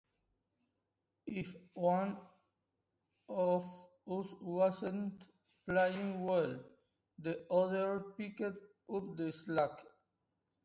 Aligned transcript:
If 1.27 1.55
one 1.75 2.17
of 3.29 3.63
us 4.07 4.31
wasn't 4.41 5.27
playing 5.67 6.23
well, 6.23 6.63
the 7.19 7.45
others 7.51 8.01
picked 8.17 8.41
up 8.41 8.55
the 9.15 9.31
slack. 9.31 9.79